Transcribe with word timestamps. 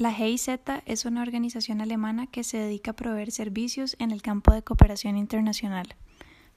La 0.00 0.14
GIZ 0.14 0.48
es 0.86 1.04
una 1.04 1.20
organización 1.20 1.82
alemana 1.82 2.26
que 2.26 2.42
se 2.42 2.56
dedica 2.56 2.92
a 2.92 2.96
proveer 2.96 3.30
servicios 3.30 3.96
en 3.98 4.12
el 4.12 4.22
campo 4.22 4.54
de 4.54 4.62
cooperación 4.62 5.18
internacional 5.18 5.94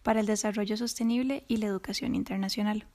para 0.02 0.22
el 0.22 0.28
desarrollo 0.28 0.78
sostenible 0.78 1.44
y 1.50 1.58
la 1.58 1.66
educación 1.66 2.16
internacional. 2.16 2.88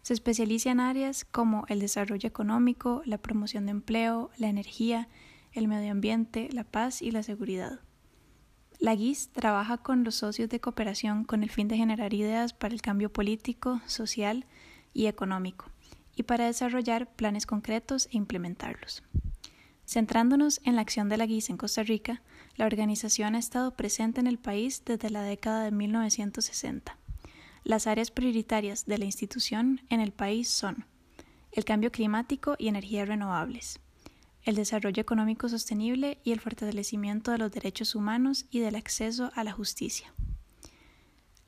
Se 0.00 0.14
especializa 0.14 0.70
en 0.70 0.80
áreas 0.80 1.26
como 1.26 1.66
el 1.68 1.80
desarrollo 1.80 2.26
económico, 2.26 3.02
la 3.04 3.18
promoción 3.18 3.66
de 3.66 3.72
empleo, 3.72 4.30
la 4.38 4.48
energía, 4.48 5.10
el 5.52 5.68
medio 5.68 5.92
ambiente, 5.92 6.48
la 6.50 6.64
paz 6.64 7.02
y 7.02 7.10
la 7.10 7.22
seguridad. 7.22 7.80
La 8.78 8.96
GIS 8.96 9.32
trabaja 9.34 9.76
con 9.76 10.02
los 10.02 10.14
socios 10.14 10.48
de 10.48 10.60
cooperación 10.60 11.24
con 11.24 11.42
el 11.42 11.50
fin 11.50 11.68
de 11.68 11.76
generar 11.76 12.14
ideas 12.14 12.54
para 12.54 12.72
el 12.72 12.80
cambio 12.80 13.12
político, 13.12 13.82
social 13.84 14.46
y 14.94 15.08
económico, 15.08 15.66
y 16.16 16.22
para 16.22 16.46
desarrollar 16.46 17.14
planes 17.14 17.44
concretos 17.44 18.06
e 18.06 18.16
implementarlos. 18.16 19.02
Centrándonos 19.86 20.60
en 20.64 20.76
la 20.76 20.82
acción 20.82 21.08
de 21.08 21.16
la 21.16 21.26
GIS 21.26 21.50
en 21.50 21.56
Costa 21.56 21.82
Rica, 21.82 22.22
la 22.56 22.66
organización 22.66 23.34
ha 23.34 23.38
estado 23.38 23.72
presente 23.72 24.20
en 24.20 24.26
el 24.26 24.38
país 24.38 24.82
desde 24.84 25.10
la 25.10 25.22
década 25.22 25.64
de 25.64 25.70
1960. 25.70 26.96
Las 27.64 27.86
áreas 27.86 28.10
prioritarias 28.10 28.86
de 28.86 28.98
la 28.98 29.04
institución 29.04 29.80
en 29.90 30.00
el 30.00 30.12
país 30.12 30.48
son 30.48 30.86
el 31.52 31.64
cambio 31.64 31.92
climático 31.92 32.56
y 32.58 32.68
energías 32.68 33.08
renovables, 33.08 33.80
el 34.42 34.56
desarrollo 34.56 35.00
económico 35.00 35.48
sostenible 35.48 36.18
y 36.24 36.32
el 36.32 36.40
fortalecimiento 36.40 37.30
de 37.30 37.38
los 37.38 37.52
derechos 37.52 37.94
humanos 37.94 38.46
y 38.50 38.60
del 38.60 38.76
acceso 38.76 39.30
a 39.34 39.44
la 39.44 39.52
justicia. 39.52 40.12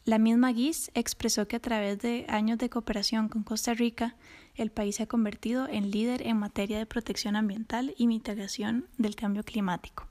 La 0.05 0.19
misma 0.19 0.53
GIS 0.53 0.93
expresó 0.95 1.49
que 1.49 1.57
a 1.57 1.61
través 1.61 1.99
de 1.99 2.27
años 2.29 2.59
de 2.59 2.71
cooperación 2.71 3.29
con 3.29 3.43
Costa 3.43 3.75
Rica, 3.75 4.15
el 4.57 4.71
país 4.71 4.97
se 4.97 5.05
ha 5.05 5.07
convertido 5.07 5.69
en 5.69 5.91
líder 5.91 6.27
en 6.27 6.39
materia 6.39 6.79
de 6.79 6.87
protección 6.87 7.37
ambiental 7.37 7.95
y 7.97 8.07
mitigación 8.07 8.89
del 8.97 9.15
cambio 9.15 9.45
climático, 9.45 10.07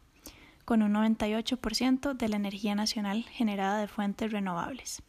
con 0.66 0.84
un 0.84 0.94
98% 0.94 2.14
de 2.14 2.30
la 2.30 2.36
energía 2.36 2.76
nacional 2.76 3.24
generada 3.24 3.80
de 3.80 3.88
fuentes 3.88 4.32
renovables. 4.32 5.02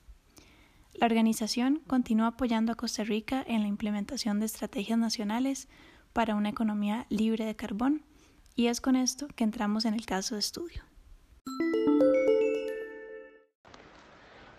La 0.94 1.06
organización 1.06 1.82
continúa 1.86 2.28
apoyando 2.28 2.72
a 2.72 2.76
Costa 2.76 3.04
Rica 3.04 3.44
en 3.46 3.60
la 3.60 3.68
implementación 3.68 4.40
de 4.40 4.46
estrategias 4.46 4.98
nacionales 4.98 5.68
para 6.14 6.34
una 6.34 6.48
economía 6.48 7.06
libre 7.10 7.44
de 7.44 7.54
carbón 7.54 8.02
y 8.54 8.68
es 8.68 8.80
con 8.80 8.96
esto 8.96 9.28
que 9.36 9.44
entramos 9.44 9.84
en 9.84 9.92
el 9.92 10.06
caso 10.06 10.34
de 10.34 10.40
estudio. 10.40 10.82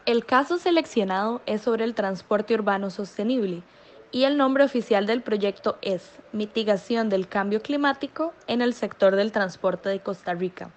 El 0.06 0.26
caso 0.26 0.58
seleccionado 0.58 1.42
es 1.48 1.64
sobre 1.64 1.84
el 1.84 1.96
transporte 1.96 2.54
urbano 2.54 2.92
sostenible 2.92 3.64
y 4.12 4.24
el 4.24 4.38
nombre 4.38 4.64
oficial 4.64 5.06
del 5.06 5.22
proyecto 5.22 5.78
es 5.82 6.10
Mitigación 6.32 7.10
del 7.10 7.28
Cambio 7.28 7.62
Climático 7.62 8.34
en 8.48 8.62
el 8.62 8.74
sector 8.74 9.16
del 9.16 9.32
transporte 9.32 9.90
de 9.90 10.00
Costa 10.00 10.34
Rica. 10.34 10.72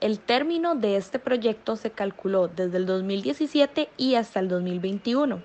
El 0.00 0.18
término 0.18 0.74
de 0.74 0.96
este 0.96 1.18
proyecto 1.18 1.76
se 1.76 1.90
calculó 1.90 2.48
desde 2.48 2.78
el 2.78 2.86
2017 2.86 3.88
y 3.96 4.14
hasta 4.14 4.40
el 4.40 4.48
2021 4.48 5.42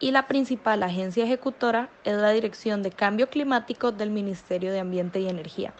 y 0.00 0.10
la 0.10 0.28
principal 0.28 0.82
agencia 0.82 1.24
ejecutora 1.24 1.88
es 2.04 2.16
la 2.16 2.30
Dirección 2.30 2.82
de 2.82 2.92
Cambio 2.92 3.28
Climático 3.28 3.92
del 3.92 4.10
Ministerio 4.10 4.72
de 4.72 4.80
Ambiente 4.80 5.20
y 5.20 5.28
Energía. 5.28 5.72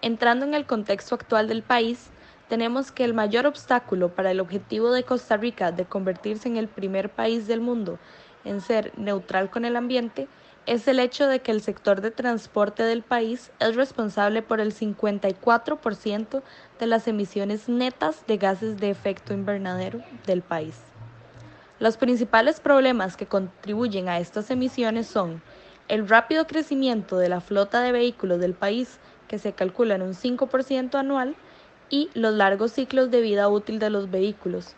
Entrando 0.00 0.44
en 0.44 0.54
el 0.54 0.66
contexto 0.66 1.14
actual 1.14 1.48
del 1.48 1.62
país, 1.62 2.10
tenemos 2.48 2.92
que 2.92 3.04
el 3.04 3.14
mayor 3.14 3.46
obstáculo 3.46 4.14
para 4.14 4.30
el 4.32 4.40
objetivo 4.40 4.90
de 4.92 5.04
Costa 5.04 5.36
Rica 5.36 5.72
de 5.72 5.86
convertirse 5.86 6.48
en 6.48 6.56
el 6.56 6.68
primer 6.68 7.08
país 7.08 7.46
del 7.46 7.60
mundo 7.60 7.98
en 8.44 8.60
ser 8.60 8.92
neutral 8.96 9.50
con 9.50 9.64
el 9.64 9.76
ambiente 9.76 10.28
es 10.66 10.86
el 10.86 11.00
hecho 11.00 11.26
de 11.26 11.40
que 11.40 11.50
el 11.50 11.60
sector 11.60 12.00
de 12.00 12.12
transporte 12.12 12.84
del 12.84 13.02
país 13.02 13.50
es 13.58 13.74
responsable 13.74 14.42
por 14.42 14.60
el 14.60 14.72
54% 14.72 16.42
de 16.78 16.86
las 16.86 17.08
emisiones 17.08 17.68
netas 17.68 18.24
de 18.26 18.36
gases 18.36 18.76
de 18.78 18.90
efecto 18.90 19.34
invernadero 19.34 20.00
del 20.26 20.42
país. 20.42 20.78
Los 21.80 21.96
principales 21.96 22.60
problemas 22.60 23.16
que 23.16 23.26
contribuyen 23.26 24.08
a 24.08 24.20
estas 24.20 24.52
emisiones 24.52 25.08
son 25.08 25.42
el 25.88 26.08
rápido 26.08 26.46
crecimiento 26.46 27.18
de 27.18 27.28
la 27.28 27.40
flota 27.40 27.80
de 27.80 27.90
vehículos 27.90 28.38
del 28.38 28.54
país, 28.54 29.00
que 29.26 29.40
se 29.40 29.52
calcula 29.52 29.96
en 29.96 30.02
un 30.02 30.14
5% 30.14 30.94
anual, 30.94 31.34
y 31.90 32.08
los 32.14 32.34
largos 32.34 32.72
ciclos 32.72 33.10
de 33.10 33.20
vida 33.20 33.48
útil 33.48 33.80
de 33.80 33.90
los 33.90 34.10
vehículos, 34.10 34.76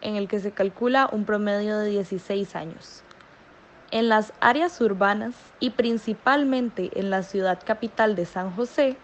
en 0.00 0.16
el 0.16 0.26
que 0.26 0.40
se 0.40 0.50
calcula 0.50 1.08
un 1.12 1.24
promedio 1.24 1.78
de 1.78 1.88
16 1.88 2.56
años. 2.56 3.04
En 3.92 4.08
las 4.08 4.32
áreas 4.40 4.80
urbanas 4.80 5.34
y 5.58 5.70
principalmente 5.70 6.90
en 6.94 7.10
la 7.10 7.24
ciudad 7.24 7.58
capital 7.64 8.14
de 8.14 8.24
San 8.24 8.52
José, 8.52 8.96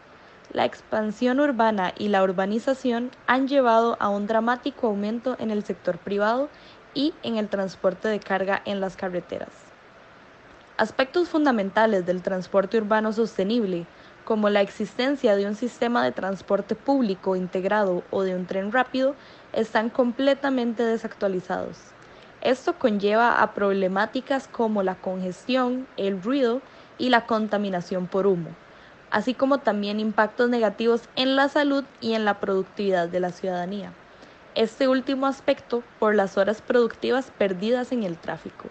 la 0.52 0.64
expansión 0.64 1.40
urbana 1.40 1.92
y 1.98 2.06
la 2.06 2.22
urbanización 2.22 3.10
han 3.26 3.48
llevado 3.48 3.96
a 3.98 4.08
un 4.08 4.28
dramático 4.28 4.86
aumento 4.86 5.34
en 5.40 5.50
el 5.50 5.64
sector 5.64 5.98
privado 5.98 6.48
y 6.94 7.14
en 7.24 7.36
el 7.36 7.48
transporte 7.48 8.06
de 8.06 8.20
carga 8.20 8.62
en 8.64 8.80
las 8.80 8.96
carreteras. 8.96 9.50
Aspectos 10.76 11.30
fundamentales 11.30 12.06
del 12.06 12.22
transporte 12.22 12.78
urbano 12.78 13.12
sostenible, 13.12 13.86
como 14.24 14.50
la 14.50 14.60
existencia 14.60 15.34
de 15.34 15.46
un 15.46 15.56
sistema 15.56 16.04
de 16.04 16.12
transporte 16.12 16.76
público 16.76 17.34
integrado 17.34 18.04
o 18.12 18.22
de 18.22 18.36
un 18.36 18.46
tren 18.46 18.70
rápido, 18.70 19.16
están 19.52 19.90
completamente 19.90 20.84
desactualizados. 20.84 21.95
Esto 22.42 22.78
conlleva 22.78 23.42
a 23.42 23.54
problemáticas 23.54 24.48
como 24.48 24.82
la 24.82 24.94
congestión, 24.96 25.86
el 25.96 26.22
ruido 26.22 26.60
y 26.98 27.08
la 27.08 27.26
contaminación 27.26 28.06
por 28.06 28.26
humo, 28.26 28.50
así 29.10 29.34
como 29.34 29.58
también 29.58 30.00
impactos 30.00 30.48
negativos 30.50 31.02
en 31.16 31.36
la 31.36 31.48
salud 31.48 31.84
y 32.00 32.14
en 32.14 32.24
la 32.24 32.38
productividad 32.38 33.08
de 33.08 33.20
la 33.20 33.32
ciudadanía. 33.32 33.92
Este 34.54 34.88
último 34.88 35.26
aspecto 35.26 35.82
por 35.98 36.14
las 36.14 36.38
horas 36.38 36.62
productivas 36.62 37.30
perdidas 37.36 37.92
en 37.92 38.04
el 38.04 38.16
tráfico. 38.16 38.68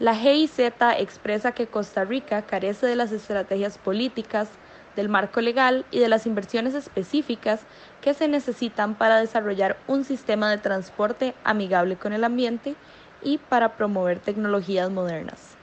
La 0.00 0.14
GIZ 0.14 0.58
expresa 0.98 1.52
que 1.52 1.66
Costa 1.66 2.04
Rica 2.04 2.42
carece 2.42 2.86
de 2.86 2.96
las 2.96 3.12
estrategias 3.12 3.76
políticas, 3.76 4.48
del 4.96 5.08
marco 5.08 5.40
legal 5.40 5.84
y 5.90 5.98
de 5.98 6.08
las 6.08 6.26
inversiones 6.26 6.74
específicas 6.74 7.60
que 8.00 8.14
se 8.14 8.28
necesitan 8.28 8.94
para 8.94 9.20
desarrollar 9.20 9.76
un 9.86 10.04
sistema 10.04 10.50
de 10.50 10.58
transporte 10.58 11.34
amigable 11.44 11.96
con 11.96 12.12
el 12.12 12.24
ambiente 12.24 12.74
y 13.22 13.38
para 13.38 13.76
promover 13.76 14.18
tecnologías 14.18 14.90
modernas. 14.90 15.56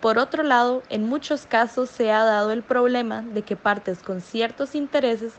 Por 0.00 0.18
otro 0.18 0.42
lado, 0.42 0.82
en 0.90 1.08
muchos 1.08 1.46
casos 1.46 1.88
se 1.88 2.12
ha 2.12 2.24
dado 2.24 2.50
el 2.50 2.62
problema 2.62 3.22
de 3.22 3.42
que 3.42 3.56
partes 3.56 4.02
con 4.02 4.20
ciertos 4.20 4.74
intereses 4.74 5.32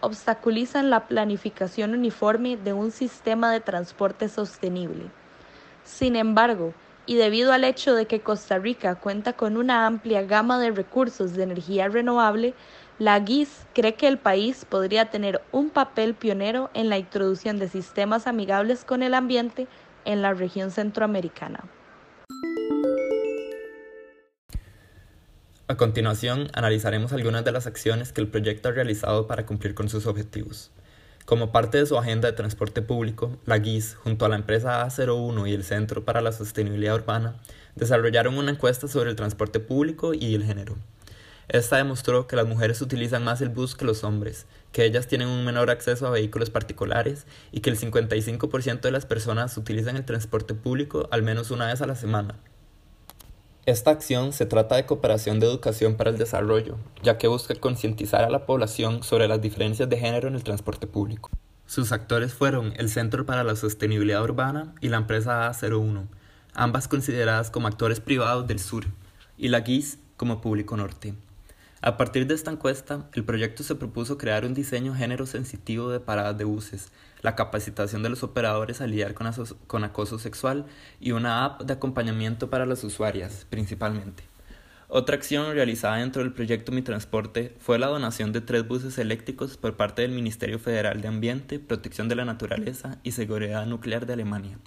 obstaculizan 0.00 0.90
la 0.90 1.06
planificación 1.06 1.92
uniforme 1.92 2.56
de 2.56 2.72
un 2.72 2.90
sistema 2.90 3.52
de 3.52 3.60
transporte 3.60 4.28
sostenible. 4.28 5.04
Sin 5.84 6.16
embargo, 6.16 6.74
y 7.06 7.14
debido 7.14 7.52
al 7.52 7.64
hecho 7.64 7.94
de 7.94 8.06
que 8.06 8.20
Costa 8.20 8.58
Rica 8.58 8.96
cuenta 8.96 9.32
con 9.32 9.56
una 9.56 9.86
amplia 9.86 10.22
gama 10.22 10.58
de 10.58 10.70
recursos 10.70 11.34
de 11.34 11.44
energía 11.44 11.88
renovable, 11.88 12.54
la 12.98 13.24
GIS 13.24 13.48
cree 13.74 13.94
que 13.94 14.08
el 14.08 14.18
país 14.18 14.64
podría 14.64 15.10
tener 15.10 15.40
un 15.52 15.70
papel 15.70 16.14
pionero 16.14 16.68
en 16.74 16.88
la 16.88 16.98
introducción 16.98 17.58
de 17.58 17.68
sistemas 17.68 18.26
amigables 18.26 18.84
con 18.84 19.04
el 19.04 19.14
ambiente 19.14 19.68
en 20.04 20.20
la 20.20 20.34
región 20.34 20.72
centroamericana. 20.72 21.64
A 25.68 25.76
continuación, 25.76 26.48
analizaremos 26.54 27.12
algunas 27.12 27.44
de 27.44 27.52
las 27.52 27.66
acciones 27.66 28.12
que 28.12 28.20
el 28.20 28.28
proyecto 28.28 28.70
ha 28.70 28.72
realizado 28.72 29.26
para 29.26 29.46
cumplir 29.46 29.74
con 29.74 29.88
sus 29.88 30.06
objetivos. 30.06 30.72
Como 31.24 31.52
parte 31.52 31.76
de 31.78 31.86
su 31.86 31.98
agenda 31.98 32.26
de 32.28 32.36
transporte 32.36 32.80
público, 32.80 33.36
la 33.44 33.60
GIS, 33.60 33.94
junto 33.94 34.24
a 34.24 34.30
la 34.30 34.36
empresa 34.36 34.84
A01 34.84 35.48
y 35.48 35.52
el 35.52 35.62
Centro 35.62 36.04
para 36.04 36.22
la 36.22 36.32
Sostenibilidad 36.32 36.94
Urbana, 36.94 37.36
desarrollaron 37.76 38.38
una 38.38 38.50
encuesta 38.50 38.88
sobre 38.88 39.10
el 39.10 39.16
transporte 39.16 39.60
público 39.60 40.14
y 40.14 40.34
el 40.34 40.42
género. 40.42 40.76
Esta 41.48 41.78
demostró 41.78 42.26
que 42.26 42.36
las 42.36 42.46
mujeres 42.46 42.82
utilizan 42.82 43.24
más 43.24 43.40
el 43.40 43.48
bus 43.48 43.74
que 43.74 43.86
los 43.86 44.04
hombres, 44.04 44.46
que 44.70 44.84
ellas 44.84 45.06
tienen 45.06 45.28
un 45.28 45.46
menor 45.46 45.70
acceso 45.70 46.06
a 46.06 46.10
vehículos 46.10 46.50
particulares 46.50 47.26
y 47.52 47.60
que 47.60 47.70
el 47.70 47.78
55% 47.78 48.80
de 48.80 48.90
las 48.90 49.06
personas 49.06 49.56
utilizan 49.56 49.96
el 49.96 50.04
transporte 50.04 50.54
público 50.54 51.08
al 51.10 51.22
menos 51.22 51.50
una 51.50 51.68
vez 51.68 51.80
a 51.80 51.86
la 51.86 51.96
semana. 51.96 52.38
Esta 53.64 53.90
acción 53.90 54.34
se 54.34 54.44
trata 54.44 54.76
de 54.76 54.84
cooperación 54.84 55.40
de 55.40 55.46
educación 55.46 55.96
para 55.96 56.10
el 56.10 56.18
desarrollo, 56.18 56.76
ya 57.02 57.16
que 57.16 57.28
busca 57.28 57.54
concientizar 57.54 58.24
a 58.24 58.30
la 58.30 58.44
población 58.44 59.02
sobre 59.02 59.28
las 59.28 59.40
diferencias 59.40 59.88
de 59.88 59.98
género 59.98 60.28
en 60.28 60.34
el 60.34 60.44
transporte 60.44 60.86
público. 60.86 61.30
Sus 61.66 61.92
actores 61.92 62.32
fueron 62.32 62.72
el 62.76 62.88
Centro 62.90 63.26
para 63.26 63.44
la 63.44 63.56
Sostenibilidad 63.56 64.22
Urbana 64.22 64.74
y 64.80 64.88
la 64.88 64.96
empresa 64.98 65.50
A01, 65.50 66.08
ambas 66.54 66.88
consideradas 66.88 67.50
como 67.50 67.68
actores 67.68 68.00
privados 68.00 68.46
del 68.46 68.58
sur, 68.58 68.86
y 69.36 69.48
la 69.48 69.62
GIS 69.62 69.98
como 70.16 70.40
público 70.40 70.76
norte. 70.76 71.14
A 71.80 71.96
partir 71.96 72.26
de 72.26 72.34
esta 72.34 72.50
encuesta, 72.50 73.08
el 73.14 73.24
proyecto 73.24 73.62
se 73.62 73.76
propuso 73.76 74.18
crear 74.18 74.44
un 74.44 74.52
diseño 74.52 74.96
género 74.96 75.26
sensitivo 75.26 75.90
de 75.90 76.00
paradas 76.00 76.36
de 76.36 76.42
buses, 76.42 76.90
la 77.22 77.36
capacitación 77.36 78.02
de 78.02 78.08
los 78.08 78.24
operadores 78.24 78.80
a 78.80 78.88
lidiar 78.88 79.14
con, 79.14 79.32
con 79.68 79.84
acoso 79.84 80.18
sexual 80.18 80.66
y 80.98 81.12
una 81.12 81.44
app 81.44 81.62
de 81.62 81.74
acompañamiento 81.74 82.50
para 82.50 82.66
las 82.66 82.82
usuarias, 82.82 83.46
principalmente. 83.48 84.24
Otra 84.88 85.14
acción 85.14 85.52
realizada 85.52 85.98
dentro 85.98 86.22
del 86.22 86.32
proyecto 86.32 86.72
Mi 86.72 86.82
Transporte 86.82 87.54
fue 87.60 87.78
la 87.78 87.86
donación 87.86 88.32
de 88.32 88.40
tres 88.40 88.66
buses 88.66 88.98
eléctricos 88.98 89.56
por 89.56 89.76
parte 89.76 90.02
del 90.02 90.10
Ministerio 90.10 90.58
Federal 90.58 91.00
de 91.00 91.08
Ambiente, 91.08 91.60
Protección 91.60 92.08
de 92.08 92.16
la 92.16 92.24
Naturaleza 92.24 92.98
y 93.04 93.12
Seguridad 93.12 93.66
Nuclear 93.66 94.04
de 94.04 94.14
Alemania. 94.14 94.58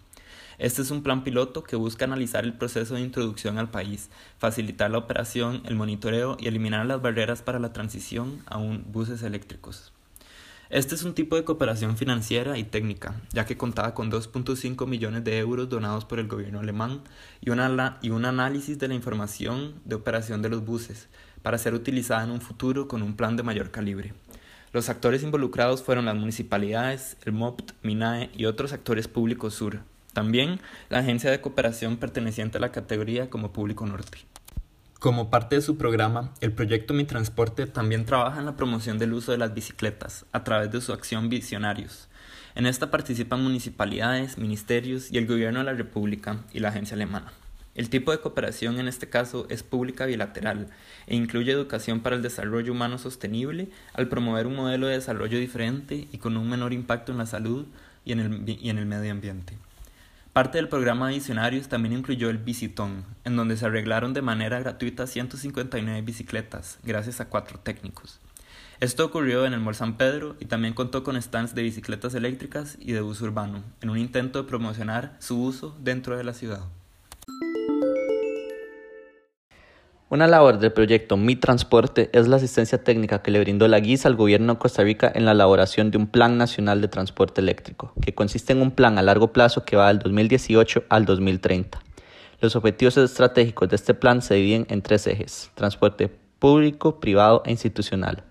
Este 0.62 0.84
es 0.84 0.92
un 0.92 1.02
plan 1.02 1.24
piloto 1.24 1.64
que 1.64 1.76
busca 1.76 2.06
analizar 2.06 2.44
el 2.44 2.54
proceso 2.54 2.94
de 2.94 3.02
introducción 3.02 3.58
al 3.58 3.72
país, 3.72 4.12
facilitar 4.38 4.92
la 4.92 5.00
operación, 5.00 5.64
el 5.66 5.74
monitoreo 5.74 6.38
y 6.40 6.48
eliminar 6.48 6.86
las 6.86 7.02
barreras 7.02 7.42
para 7.42 7.58
la 7.58 7.74
transición 7.74 8.44
a 8.46 8.60
un 8.60 8.86
buses 8.92 9.24
eléctricos. 9.24 9.92
Este 10.70 10.94
es 10.94 11.02
un 11.02 11.16
tipo 11.16 11.36
de 11.36 11.44
cooperación 11.46 11.98
financiera 11.98 12.60
y 12.60 12.64
técnica, 12.64 13.20
ya 13.34 13.48
que 13.48 13.58
contaba 13.58 13.96
con 13.96 14.12
2.5 14.12 14.86
millones 14.86 15.24
de 15.24 15.40
euros 15.40 15.68
donados 15.68 16.06
por 16.06 16.20
el 16.20 16.28
gobierno 16.28 16.60
alemán 16.60 17.02
y, 17.42 17.50
y 17.50 18.10
un 18.12 18.26
análisis 18.26 18.78
de 18.78 18.88
la 18.88 18.94
información 18.94 19.74
de 19.86 19.96
operación 19.96 20.44
de 20.44 20.50
los 20.50 20.64
buses, 20.64 21.10
para 21.42 21.58
ser 21.58 21.74
utilizada 21.74 22.24
en 22.24 22.30
un 22.30 22.40
futuro 22.40 22.88
con 22.88 23.02
un 23.02 23.16
plan 23.16 23.36
de 23.36 23.42
mayor 23.42 23.72
calibre. 23.72 24.14
Los 24.74 24.90
actores 24.90 25.24
involucrados 25.24 25.82
fueron 25.82 26.06
las 26.06 26.16
municipalidades, 26.16 27.18
el 27.26 27.34
MOPT, 27.34 27.72
MINAE 27.82 28.30
y 28.36 28.46
otros 28.46 28.74
actores 28.74 29.08
públicos 29.08 29.56
sur. 29.56 29.80
También 30.14 30.60
la 30.90 31.00
agencia 31.00 31.32
de 31.32 31.42
cooperación 31.42 31.98
perteneciente 31.98 32.58
a 32.58 32.62
la 32.62 32.72
categoría 32.72 33.30
como 33.30 33.54
Público 33.54 33.86
Norte. 33.86 34.20
Como 35.00 35.32
parte 35.32 35.56
de 35.56 35.62
su 35.62 35.78
programa, 35.78 36.32
el 36.42 36.52
proyecto 36.52 36.94
Mi 36.94 37.06
Transporte 37.06 37.66
también 37.66 38.06
trabaja 38.06 38.40
en 38.40 38.46
la 38.46 38.56
promoción 38.56 39.00
del 39.00 39.14
uso 39.14 39.32
de 39.32 39.40
las 39.40 39.54
bicicletas 39.54 40.26
a 40.32 40.44
través 40.44 40.72
de 40.72 40.82
su 40.82 40.94
acción 40.94 41.28
Visionarios. 41.28 42.08
En 42.54 42.66
esta 42.66 42.92
participan 42.92 43.42
municipalidades, 43.42 44.38
ministerios 44.38 45.12
y 45.12 45.18
el 45.18 45.26
Gobierno 45.26 45.60
de 45.60 45.66
la 45.66 45.74
República 45.74 46.42
y 46.54 46.60
la 46.60 46.70
agencia 46.70 46.96
alemana. 46.96 47.32
El 47.74 47.90
tipo 47.90 48.12
de 48.12 48.20
cooperación 48.20 48.80
en 48.80 48.90
este 48.90 49.10
caso 49.10 49.48
es 49.50 49.64
pública 49.64 50.06
bilateral 50.06 50.68
e 51.08 51.16
incluye 51.16 51.54
educación 51.54 52.02
para 52.02 52.18
el 52.18 52.22
desarrollo 52.22 52.74
humano 52.74 52.98
sostenible 52.98 53.70
al 53.94 54.10
promover 54.10 54.46
un 54.46 54.58
modelo 54.58 54.88
de 54.88 54.96
desarrollo 54.96 55.40
diferente 55.40 56.08
y 56.12 56.18
con 56.18 56.36
un 56.36 56.50
menor 56.50 56.74
impacto 56.74 57.14
en 57.14 57.18
la 57.18 57.26
salud 57.26 57.66
y 58.04 58.12
en 58.12 58.20
el, 58.20 58.50
y 58.50 58.70
en 58.70 58.78
el 58.78 58.86
medio 58.86 59.12
ambiente. 59.12 59.58
Parte 60.34 60.60
del 60.60 60.70
programa 60.70 61.10
Visionarios 61.10 61.68
también 61.68 61.94
incluyó 61.94 62.30
el 62.30 62.38
Bicitón, 62.38 63.04
en 63.26 63.36
donde 63.36 63.58
se 63.58 63.66
arreglaron 63.66 64.14
de 64.14 64.22
manera 64.22 64.62
gratuita 64.62 65.06
159 65.06 66.02
bicicletas, 66.04 66.80
gracias 66.84 67.20
a 67.20 67.28
cuatro 67.28 67.60
técnicos. 67.60 68.22
Esto 68.80 69.06
ocurrió 69.06 69.46
en 69.46 69.52
el 69.52 69.60
Mall 69.60 69.76
San 69.76 69.98
Pedro 69.98 70.38
y 70.40 70.46
también 70.46 70.74
contó 70.74 71.04
con 71.04 71.22
stands 71.22 71.54
de 71.54 71.64
bicicletas 71.64 72.14
eléctricas 72.14 72.78
y 72.80 72.94
de 72.94 73.02
bus 73.02 73.20
urbano, 73.20 73.62
en 73.82 73.90
un 73.90 73.98
intento 73.98 74.42
de 74.42 74.48
promocionar 74.48 75.18
su 75.20 75.44
uso 75.44 75.78
dentro 75.82 76.16
de 76.16 76.24
la 76.24 76.34
ciudad. 76.34 76.62
Una 80.12 80.28
labor 80.28 80.60
del 80.60 80.74
proyecto 80.74 81.16
Mi 81.16 81.38
Transporte 81.38 82.10
es 82.12 82.28
la 82.28 82.36
asistencia 82.36 82.84
técnica 82.84 83.22
que 83.22 83.32
le 83.32 83.40
brindó 83.40 83.70
la 83.70 83.80
guisa 83.80 84.10
al 84.10 84.18
gobierno 84.18 84.56
de 84.56 84.60
Costa 84.60 84.84
Rica 84.84 85.10
en 85.16 85.24
la 85.24 85.32
elaboración 85.32 85.90
de 85.90 85.98
un 85.98 86.08
Plan 86.08 86.38
Nacional 86.38 86.82
de 86.82 86.90
Transporte 86.90 87.40
Eléctrico, 87.40 87.94
que 88.02 88.14
consiste 88.14 88.52
en 88.52 88.62
un 88.62 88.72
plan 88.72 88.98
a 88.98 89.04
largo 89.04 89.32
plazo 89.32 89.64
que 89.64 89.78
va 89.78 89.88
del 89.88 90.00
2018 90.00 90.84
al 90.90 91.06
2030. 91.06 91.82
Los 92.42 92.58
objetivos 92.58 92.98
estratégicos 92.98 93.70
de 93.70 93.78
este 93.78 93.94
plan 93.94 94.22
se 94.22 94.34
dividen 94.34 94.66
en 94.68 94.82
tres 94.82 95.08
ejes, 95.08 95.50
transporte 95.56 96.12
público, 96.40 97.00
privado 97.00 97.42
e 97.46 97.52
institucional. 97.52 98.26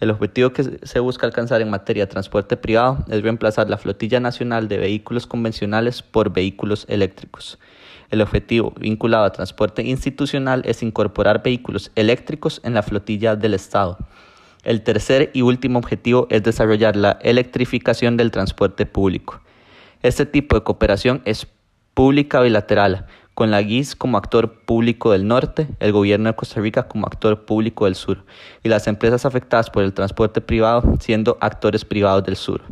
El 0.00 0.10
objetivo 0.10 0.52
que 0.52 0.64
se 0.82 1.00
busca 1.00 1.24
alcanzar 1.24 1.62
en 1.62 1.70
materia 1.70 2.04
de 2.04 2.12
transporte 2.12 2.58
privado 2.58 3.06
es 3.08 3.22
reemplazar 3.22 3.70
la 3.70 3.78
flotilla 3.78 4.20
nacional 4.20 4.68
de 4.68 4.76
vehículos 4.76 5.26
convencionales 5.26 6.02
por 6.02 6.30
vehículos 6.30 6.84
eléctricos. 6.90 7.58
El 8.10 8.20
objetivo 8.20 8.72
vinculado 8.78 9.24
a 9.24 9.32
transporte 9.32 9.82
institucional 9.82 10.62
es 10.64 10.82
incorporar 10.82 11.42
vehículos 11.42 11.90
eléctricos 11.94 12.60
en 12.64 12.74
la 12.74 12.82
flotilla 12.82 13.36
del 13.36 13.54
Estado. 13.54 13.98
El 14.62 14.82
tercer 14.82 15.30
y 15.32 15.42
último 15.42 15.78
objetivo 15.78 16.26
es 16.30 16.42
desarrollar 16.42 16.96
la 16.96 17.18
electrificación 17.22 18.16
del 18.16 18.30
transporte 18.30 18.86
público. 18.86 19.40
Este 20.02 20.26
tipo 20.26 20.56
de 20.56 20.62
cooperación 20.62 21.22
es 21.24 21.46
pública 21.94 22.40
bilateral, 22.40 23.06
con 23.36 23.50
la 23.50 23.62
GIS 23.62 23.94
como 23.94 24.16
actor 24.16 24.60
público 24.64 25.12
del 25.12 25.28
norte, 25.28 25.68
el 25.78 25.92
gobierno 25.92 26.30
de 26.30 26.36
Costa 26.36 26.60
Rica 26.60 26.88
como 26.88 27.06
actor 27.06 27.44
público 27.44 27.84
del 27.84 27.94
sur 27.94 28.24
y 28.62 28.70
las 28.70 28.86
empresas 28.86 29.26
afectadas 29.26 29.68
por 29.68 29.82
el 29.82 29.92
transporte 29.92 30.40
privado 30.40 30.94
siendo 31.00 31.36
actores 31.40 31.84
privados 31.84 32.24
del 32.24 32.36
sur. 32.36 32.62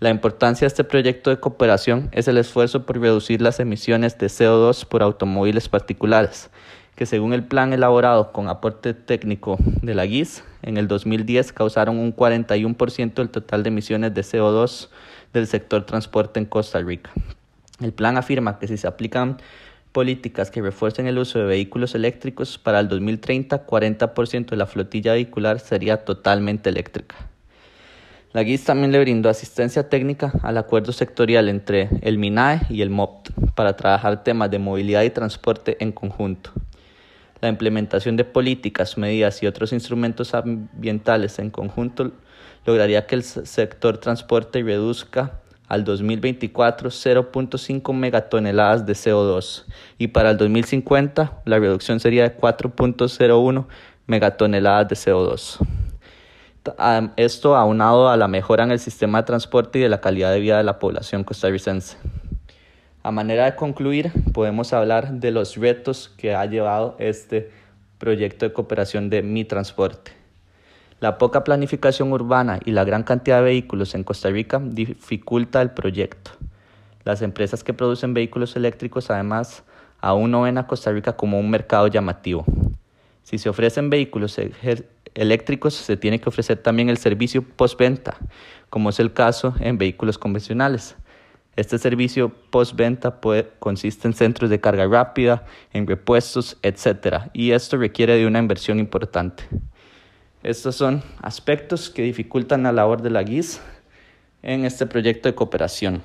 La 0.00 0.08
importancia 0.08 0.64
de 0.64 0.68
este 0.68 0.82
proyecto 0.82 1.28
de 1.28 1.38
cooperación 1.40 2.08
es 2.12 2.26
el 2.26 2.38
esfuerzo 2.38 2.86
por 2.86 2.98
reducir 2.98 3.42
las 3.42 3.60
emisiones 3.60 4.16
de 4.16 4.28
CO2 4.28 4.86
por 4.86 5.02
automóviles 5.02 5.68
particulares, 5.68 6.48
que 6.96 7.04
según 7.04 7.34
el 7.34 7.44
plan 7.44 7.74
elaborado 7.74 8.32
con 8.32 8.48
aporte 8.48 8.94
técnico 8.94 9.58
de 9.82 9.94
la 9.94 10.06
GIS, 10.06 10.42
en 10.62 10.78
el 10.78 10.88
2010 10.88 11.52
causaron 11.52 11.98
un 11.98 12.16
41% 12.16 13.12
del 13.12 13.28
total 13.28 13.62
de 13.62 13.68
emisiones 13.68 14.14
de 14.14 14.22
CO2 14.22 14.88
del 15.34 15.46
sector 15.46 15.84
transporte 15.84 16.40
en 16.40 16.46
Costa 16.46 16.80
Rica. 16.80 17.10
El 17.82 17.92
plan 17.92 18.16
afirma 18.16 18.58
que 18.58 18.68
si 18.68 18.78
se 18.78 18.86
aplican 18.86 19.36
políticas 19.92 20.50
que 20.50 20.62
refuercen 20.62 21.08
el 21.08 21.18
uso 21.18 21.40
de 21.40 21.44
vehículos 21.44 21.94
eléctricos, 21.94 22.56
para 22.56 22.80
el 22.80 22.88
2030 22.88 23.66
40% 23.66 24.46
de 24.48 24.56
la 24.56 24.64
flotilla 24.64 25.12
vehicular 25.12 25.60
sería 25.60 26.06
totalmente 26.06 26.70
eléctrica. 26.70 27.16
La 28.32 28.44
GIS 28.44 28.62
también 28.62 28.92
le 28.92 29.00
brindó 29.00 29.28
asistencia 29.28 29.88
técnica 29.88 30.32
al 30.44 30.56
acuerdo 30.56 30.92
sectorial 30.92 31.48
entre 31.48 31.88
el 32.02 32.16
MINAE 32.16 32.60
y 32.70 32.82
el 32.82 32.88
MOPT 32.88 33.30
para 33.56 33.74
trabajar 33.74 34.22
temas 34.22 34.48
de 34.52 34.60
movilidad 34.60 35.02
y 35.02 35.10
transporte 35.10 35.76
en 35.80 35.90
conjunto. 35.90 36.52
La 37.40 37.48
implementación 37.48 38.16
de 38.16 38.24
políticas, 38.24 38.96
medidas 38.96 39.42
y 39.42 39.48
otros 39.48 39.72
instrumentos 39.72 40.32
ambientales 40.32 41.40
en 41.40 41.50
conjunto 41.50 42.12
lograría 42.64 43.04
que 43.04 43.16
el 43.16 43.24
sector 43.24 43.98
transporte 43.98 44.62
reduzca 44.62 45.40
al 45.66 45.82
2024 45.82 46.90
0.5 46.90 47.94
megatoneladas 47.94 48.86
de 48.86 48.92
CO2 48.92 49.64
y 49.98 50.06
para 50.08 50.30
el 50.30 50.36
2050 50.36 51.42
la 51.46 51.58
reducción 51.58 51.98
sería 51.98 52.22
de 52.22 52.36
4.01 52.36 53.66
megatoneladas 54.06 54.88
de 54.88 54.94
CO2. 54.94 55.89
Esto 57.16 57.56
aunado 57.56 58.08
a 58.08 58.16
la 58.16 58.28
mejora 58.28 58.64
en 58.64 58.70
el 58.70 58.78
sistema 58.78 59.18
de 59.18 59.26
transporte 59.26 59.78
y 59.78 59.82
de 59.82 59.88
la 59.88 60.00
calidad 60.00 60.32
de 60.32 60.40
vida 60.40 60.56
de 60.56 60.64
la 60.64 60.78
población 60.78 61.24
costarricense. 61.24 61.96
A 63.02 63.10
manera 63.10 63.46
de 63.46 63.56
concluir, 63.56 64.12
podemos 64.34 64.72
hablar 64.72 65.12
de 65.14 65.30
los 65.30 65.56
retos 65.56 66.10
que 66.16 66.34
ha 66.34 66.44
llevado 66.44 66.96
este 66.98 67.50
proyecto 67.98 68.46
de 68.46 68.52
cooperación 68.52 69.08
de 69.08 69.22
Mi 69.22 69.44
Transporte. 69.44 70.12
La 71.00 71.16
poca 71.16 71.44
planificación 71.44 72.12
urbana 72.12 72.60
y 72.64 72.72
la 72.72 72.84
gran 72.84 73.04
cantidad 73.04 73.38
de 73.38 73.44
vehículos 73.44 73.94
en 73.94 74.04
Costa 74.04 74.28
Rica 74.28 74.60
dificulta 74.62 75.62
el 75.62 75.70
proyecto. 75.70 76.32
Las 77.04 77.22
empresas 77.22 77.64
que 77.64 77.72
producen 77.72 78.12
vehículos 78.12 78.54
eléctricos 78.54 79.10
además 79.10 79.62
aún 80.00 80.30
no 80.30 80.42
ven 80.42 80.58
a 80.58 80.66
Costa 80.66 80.92
Rica 80.92 81.16
como 81.16 81.40
un 81.40 81.48
mercado 81.48 81.86
llamativo. 81.86 82.44
Si 83.22 83.38
se 83.38 83.48
ofrecen 83.48 83.88
vehículos 83.88 84.38
eléctricos, 85.14 85.74
se 85.74 85.96
tiene 85.96 86.20
que 86.20 86.28
ofrecer 86.28 86.58
también 86.58 86.88
el 86.88 86.98
servicio 86.98 87.42
postventa, 87.42 88.16
como 88.68 88.90
es 88.90 89.00
el 89.00 89.12
caso 89.12 89.54
en 89.60 89.78
vehículos 89.78 90.18
convencionales. 90.18 90.96
Este 91.56 91.78
servicio 91.78 92.30
postventa 92.50 93.20
consiste 93.58 94.06
en 94.08 94.14
centros 94.14 94.50
de 94.50 94.60
carga 94.60 94.86
rápida, 94.86 95.44
en 95.72 95.86
repuestos, 95.86 96.56
etc. 96.62 97.24
Y 97.32 97.50
esto 97.50 97.76
requiere 97.76 98.16
de 98.16 98.26
una 98.26 98.38
inversión 98.38 98.78
importante. 98.78 99.44
Estos 100.42 100.76
son 100.76 101.02
aspectos 101.20 101.90
que 101.90 102.02
dificultan 102.02 102.62
la 102.62 102.72
labor 102.72 103.02
de 103.02 103.10
la 103.10 103.24
GIS 103.24 103.60
en 104.42 104.64
este 104.64 104.86
proyecto 104.86 105.28
de 105.28 105.34
cooperación. 105.34 106.02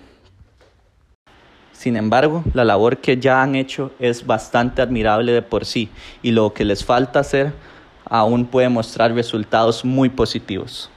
Sin 1.71 1.95
embargo, 1.95 2.43
la 2.53 2.65
labor 2.65 2.97
que 2.97 3.17
ya 3.17 3.41
han 3.41 3.55
hecho 3.55 3.93
es 3.99 4.25
bastante 4.25 4.81
admirable 4.81 5.31
de 5.31 5.41
por 5.41 5.65
sí 5.65 5.89
y 6.21 6.31
lo 6.31 6.53
que 6.53 6.65
les 6.65 6.83
falta 6.83 7.19
hacer 7.19 7.53
aún 8.05 8.45
puede 8.45 8.69
mostrar 8.69 9.13
resultados 9.13 9.83
muy 9.83 10.09
positivos. 10.09 10.89